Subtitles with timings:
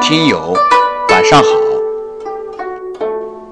[0.00, 0.54] 听友，
[1.10, 1.48] 晚上好。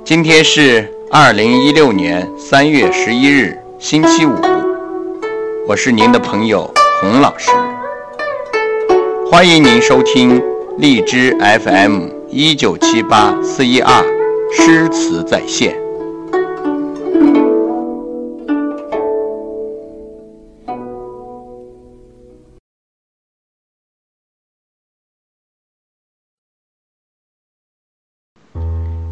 [0.04, 4.32] 今天是二零一六年三月十一日，星期五。
[5.66, 6.70] 我是您的朋友
[7.00, 7.50] 洪老师，
[9.30, 10.42] 欢迎您收听
[10.78, 14.04] 荔枝 FM 一九七八四一二
[14.52, 15.83] 诗词在线。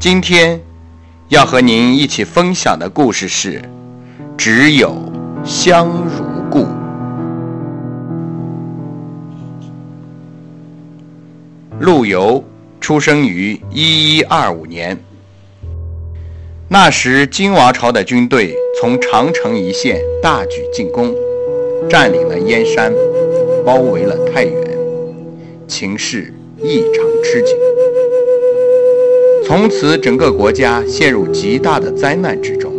[0.02, 0.60] 今天
[1.28, 3.60] 要和您一起分享的故事是
[4.36, 4.96] 《只有
[5.44, 6.64] 香如故》。
[11.78, 12.42] 陆游
[12.80, 14.98] 出生于一一二五年，
[16.66, 21.14] 那时金王朝的军队从长城一线大举进攻，
[21.88, 22.92] 占领了燕山，
[23.64, 24.78] 包围了太原，
[25.68, 27.54] 情势异常吃紧。
[29.54, 32.72] 从此，整个国家陷入极大的灾难之中。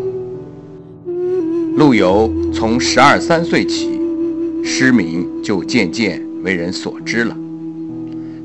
[1.78, 3.92] 陆游从十二三岁起，
[4.64, 7.38] 诗名就渐渐为人所知了。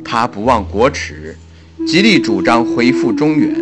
[0.04, 1.34] 他不忘国耻，
[1.86, 3.54] 极力主张恢复中原。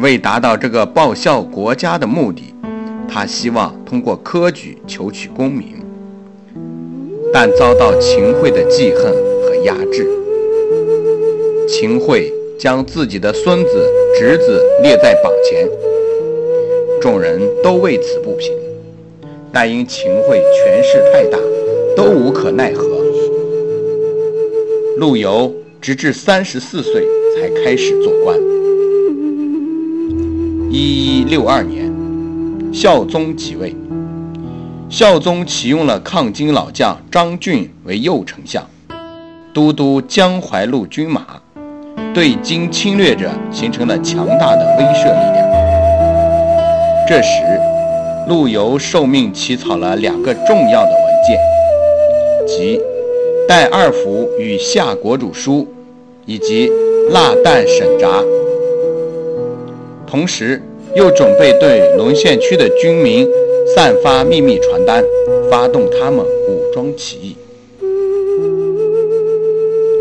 [0.00, 2.54] 为达到这个报效国家的目的，
[3.08, 5.76] 他希望通过科举求取功名，
[7.32, 10.06] 但遭到秦桧的记恨和压制。
[11.66, 12.30] 秦桧。
[12.62, 15.68] 将自己的孙子、侄子列在榜前，
[17.00, 18.52] 众人都为此不平，
[19.52, 21.36] 但因秦桧权势太大，
[21.96, 22.86] 都无可奈何。
[24.96, 27.04] 陆游直至三十四岁
[27.34, 28.38] 才开始做官。
[30.70, 31.92] 一一六二年，
[32.72, 33.74] 孝宗即位，
[34.88, 38.64] 孝宗启用了抗金老将张俊为右丞相，
[39.52, 41.42] 都督江淮路军马。
[42.14, 45.42] 对金侵略者形成了强大的威慑力量。
[47.08, 47.42] 这时，
[48.28, 51.38] 陆游受命起草了两个重要的文件，
[52.46, 52.78] 即
[53.48, 55.60] 《代二府与夏国主书》
[56.26, 56.68] 以及
[57.12, 58.06] 《蜡旦审札》，
[60.06, 60.62] 同时
[60.94, 63.26] 又准备对沦陷区的军民
[63.74, 65.02] 散发秘密传单，
[65.50, 67.36] 发动他们武装起义。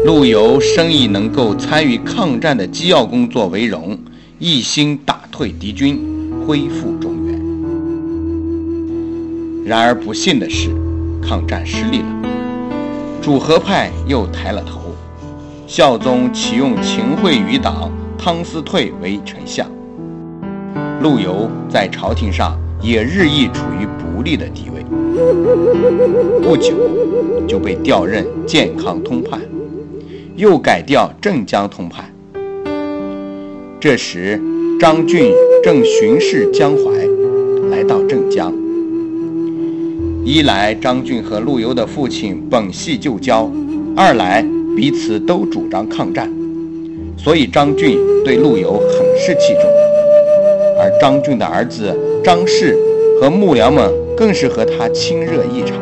[0.03, 3.95] 陆游生以能够参与抗战的机要工作为荣，
[4.39, 6.01] 一心打退敌军，
[6.43, 7.39] 恢复中原。
[9.63, 10.69] 然而不幸的是，
[11.21, 12.05] 抗战失利了，
[13.21, 14.81] 主和派又抬了头，
[15.67, 19.69] 孝宗启用秦桧余党汤思退为丞相，
[21.03, 24.83] 陆游在朝廷上也日益处于不利的地位，
[26.41, 26.73] 不久
[27.47, 29.39] 就被调任建康通判。
[30.35, 32.05] 又改调镇江通判。
[33.79, 34.39] 这时，
[34.79, 35.33] 张俊
[35.63, 36.91] 正巡视江淮，
[37.69, 38.53] 来到镇江。
[40.23, 43.49] 一来，张俊和陆游的父亲本系旧交；
[43.95, 46.31] 二来，彼此都主张抗战，
[47.17, 49.63] 所以张俊对陆游很是器重。
[50.79, 52.77] 而张俊的儿子张氏
[53.19, 55.77] 和幕僚们更是和他亲热异常。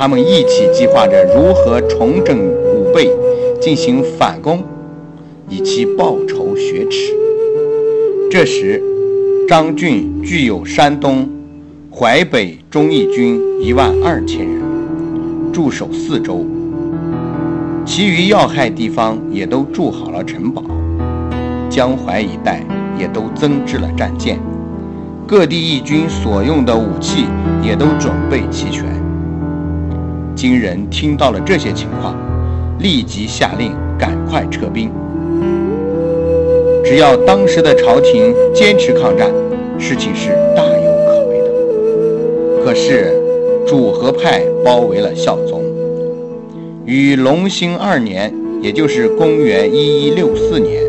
[0.00, 3.10] 他们一起计划着如何重整武备，
[3.60, 4.64] 进行反攻，
[5.46, 7.12] 以期报仇雪耻。
[8.30, 8.82] 这时，
[9.46, 11.28] 张俊具有山东、
[11.92, 14.62] 淮北忠义军一万二千人，
[15.52, 16.46] 驻守四周，
[17.84, 20.62] 其余要害地方也都筑好了城堡，
[21.68, 22.62] 江淮一带
[22.98, 24.40] 也都增置了战舰，
[25.26, 27.26] 各地义军所用的武器
[27.62, 28.99] 也都准备齐全。
[30.40, 32.16] 金人听到了这些情况，
[32.78, 34.90] 立即下令赶快撤兵。
[36.82, 39.30] 只要当时的朝廷坚持抗战，
[39.78, 42.64] 事情是大有可为的。
[42.64, 43.12] 可是
[43.66, 45.62] 主和派包围了孝宗，
[46.86, 48.32] 于隆兴二年，
[48.62, 50.82] 也就是公元一一六四年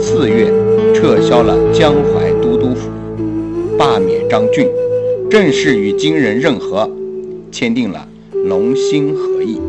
[0.00, 0.46] 四月，
[0.94, 2.88] 撤销了江淮都督府，
[3.76, 4.68] 罢免张俊，
[5.28, 6.88] 正式与金人任和，
[7.50, 8.06] 签订了。
[8.44, 9.60] 龙兴和议。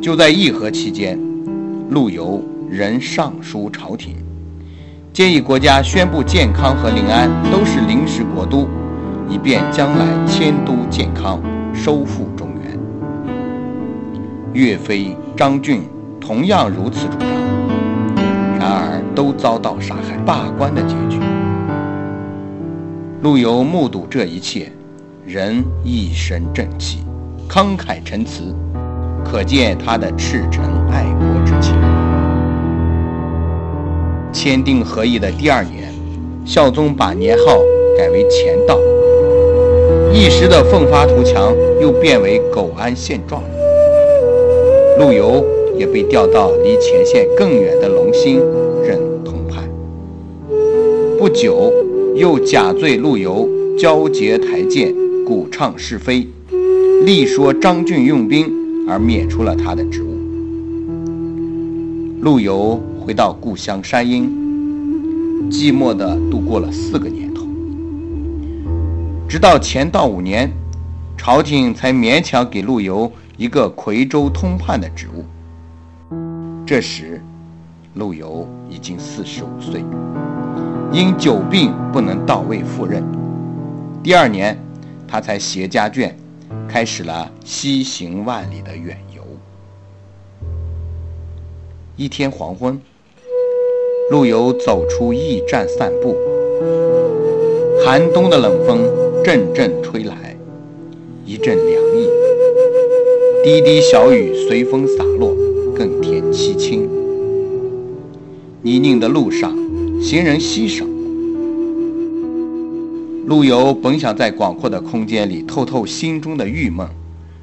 [0.00, 1.16] 就在议和期间，
[1.90, 4.16] 陆游仍上书朝廷，
[5.12, 8.66] 建议国家宣布建康和临安都是临时国都，
[9.28, 11.40] 以便将来迁都建康，
[11.72, 12.76] 收复中原。
[14.52, 15.82] 岳飞、张俊
[16.20, 17.28] 同样如此主张，
[18.58, 21.20] 然而都遭到杀害、罢官的结局。
[23.22, 24.72] 陆游目睹这一切。
[25.28, 26.98] 人一身正气，
[27.48, 28.54] 慷慨陈词，
[29.24, 31.74] 可见他的赤诚爱国之情。
[34.32, 35.92] 签订和议的第二年，
[36.44, 37.58] 孝宗把年号
[37.98, 38.78] 改为乾道，
[40.12, 43.42] 一时的奋发图强又变为苟安现状。
[44.96, 45.44] 陆游
[45.76, 48.40] 也被调到离前线更远的龙兴
[48.84, 49.64] 任通判。
[51.18, 51.72] 不久，
[52.14, 54.94] 又假罪陆游交结台谏，
[55.26, 56.28] 鼓唱是非，
[57.04, 58.48] 力说张俊用兵，
[58.88, 60.06] 而免除了他的职务。
[62.20, 64.30] 陆游回到故乡山阴，
[65.50, 67.44] 寂寞地度过了四个年头，
[69.28, 70.48] 直到乾道五年，
[71.16, 73.10] 朝廷才勉强给陆游。
[73.36, 75.22] 一个夔州通判的职务。
[76.64, 77.20] 这时，
[77.92, 79.84] 陆游已经四十五岁，
[80.90, 83.04] 因久病不能到位赴任。
[84.02, 84.56] 第二年，
[85.16, 86.12] 他才携家眷，
[86.68, 89.22] 开始了西行万里的远游。
[91.96, 92.78] 一天黄昏，
[94.10, 96.14] 陆游走出驿站散步，
[97.82, 98.82] 寒冬的冷风
[99.24, 100.36] 阵阵吹来，
[101.24, 102.10] 一阵凉意。
[103.42, 105.34] 滴滴小雨随风洒落，
[105.74, 106.86] 更添凄清。
[108.60, 109.56] 泥泞的路上，
[109.98, 110.84] 行人稀少。
[113.26, 116.86] 陆游本想在广阔的空间里透透心中的郁闷，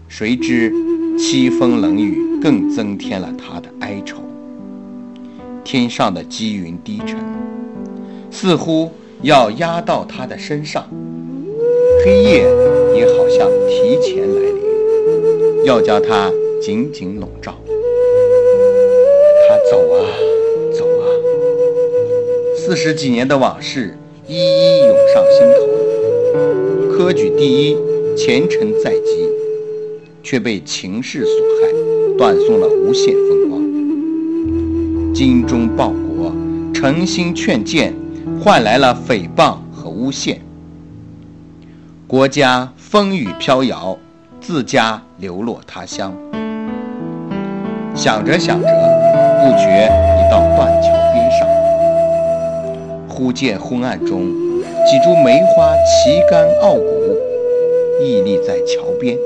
[0.08, 0.72] 谁知
[1.18, 4.20] 凄风冷雨更增添了他的哀愁。
[5.62, 7.18] 天上的积云低沉，
[8.32, 8.90] 似乎
[9.24, 10.84] 要压到他的身上；
[12.06, 12.46] 黑夜
[12.96, 15.66] 也好像提前来临。
[15.66, 16.32] 要将他
[16.62, 17.54] 紧紧笼罩。
[19.50, 20.00] 他走啊
[20.74, 21.04] 走啊，
[22.56, 23.98] 四十几年的往事
[24.30, 25.73] 一一涌上心头。
[27.04, 27.76] 科举第一，
[28.16, 29.30] 前程在即，
[30.24, 31.68] 却被情势所害，
[32.18, 35.14] 断送了无限风光。
[35.14, 36.32] 精忠报国，
[36.74, 37.94] 诚心劝谏，
[38.40, 40.40] 换来了诽谤和诬陷。
[42.08, 43.98] 国家风雨飘摇。
[44.40, 46.14] 自家流落他乡，
[47.96, 51.48] 想着想着，不觉已到断桥边上。
[53.08, 54.22] 忽见昏暗中，
[54.86, 57.18] 几株梅花旗杆傲骨，
[58.02, 59.18] 屹立在桥边。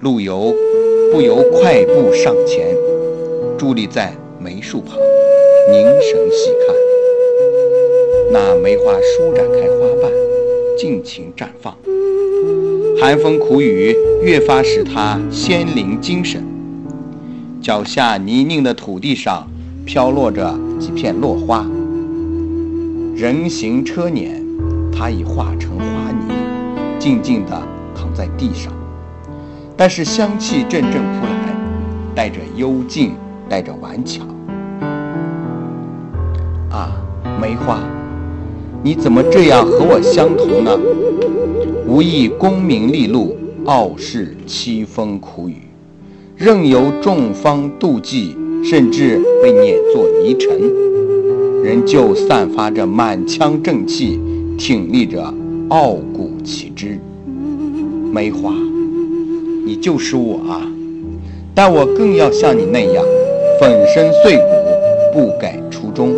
[0.00, 0.54] 陆游
[1.10, 2.76] 不由快步上前，
[3.58, 4.98] 伫立在梅树旁，
[5.70, 6.76] 凝神细看。
[8.30, 10.12] 那梅花舒展开花瓣，
[10.76, 11.74] 尽情绽放。
[13.00, 16.46] 寒风苦雨越发使他仙灵精神。
[17.62, 19.48] 脚下泥泞的土地上
[19.86, 21.66] 飘落着几片落花，
[23.16, 24.41] 人行车辇，
[24.92, 26.34] 他已化成花泥，
[26.98, 27.60] 静静地
[27.94, 28.72] 躺在地上。
[29.76, 31.56] 但是香气阵阵扑来，
[32.14, 33.12] 带着幽静，
[33.48, 34.26] 带着顽强。
[36.70, 36.92] 啊，
[37.40, 37.80] 梅花！
[38.84, 40.78] 你怎么这样和我相同呢？
[41.86, 45.56] 无意功名利禄，傲视凄风苦雨，
[46.36, 50.58] 任由众芳妒忌，甚至被碾作泥尘，
[51.62, 54.20] 仍旧散发着满腔正气，
[54.64, 55.20] 挺立着
[55.70, 56.96] 傲骨奇枝。
[58.12, 58.54] 梅花，
[59.66, 60.62] 你就是我啊！
[61.52, 63.04] 但我更要像你那样，
[63.58, 64.44] 粉身碎骨，
[65.12, 66.14] 不改初衷。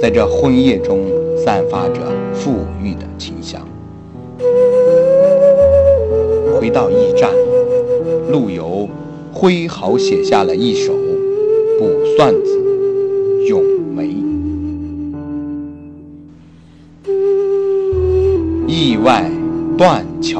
[0.00, 1.00] 在这昏夜中，
[1.44, 2.00] 散发着
[2.34, 3.60] 馥郁的清香。
[6.58, 7.30] 回到驿站，
[8.30, 8.88] 陆游
[9.30, 10.94] 挥毫写下了一首
[11.78, 12.58] 《卜算子·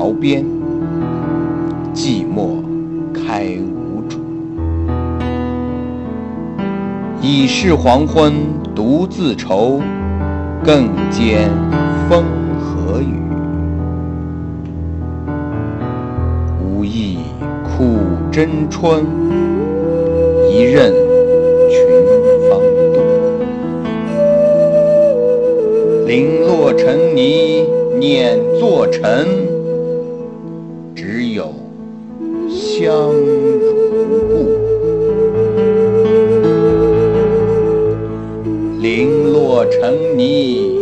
[0.04, 0.44] 桥边，
[1.94, 2.62] 寂寞
[3.14, 4.18] 开无主。
[7.22, 8.34] 已是黄昏。
[8.74, 9.80] 独自愁，
[10.62, 11.48] 更兼
[12.10, 12.24] 风
[12.60, 13.14] 和雨。
[16.60, 17.20] 无意
[17.62, 17.96] 苦
[18.30, 19.06] 争春，
[20.50, 20.92] 一任
[21.70, 21.78] 群
[22.50, 22.60] 芳
[22.92, 22.98] 妒。
[26.06, 27.64] 零落成泥
[28.00, 29.28] 碾作尘，
[30.94, 31.52] 只有
[32.48, 34.32] 香如故。
[38.80, 40.78] 零落成泥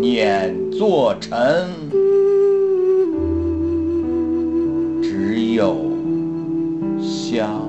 [0.00, 1.34] 碾作尘，
[5.02, 5.76] 只有
[7.00, 7.68] 香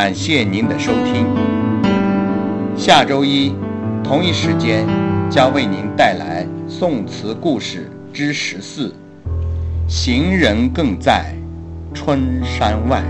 [0.00, 1.26] 感谢您的收听。
[2.76, 3.52] 下周一
[4.04, 4.86] 同一时间
[5.28, 8.94] 将为您带来宋词故事之十四：
[9.88, 11.34] 行人更在
[11.92, 13.02] 春山外。